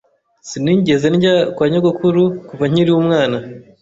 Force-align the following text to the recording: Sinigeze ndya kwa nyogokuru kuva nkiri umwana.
Sinigeze 0.49 1.07
ndya 1.15 1.35
kwa 1.55 1.65
nyogokuru 1.71 2.23
kuva 2.47 2.65
nkiri 2.71 2.91
umwana. 3.01 3.37